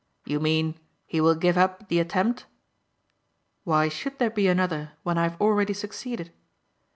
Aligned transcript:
"You 0.25 0.39
mean 0.39 0.79
he 1.05 1.21
will 1.21 1.35
give 1.35 1.59
up 1.59 1.87
the 1.87 1.99
attempt?" 1.99 2.47
"Why 3.65 3.87
should 3.87 4.17
there 4.17 4.31
be 4.31 4.47
another 4.47 4.93
when 5.03 5.19
I 5.19 5.29
have 5.29 5.39
already 5.39 5.75
succeeded?" 5.75 6.33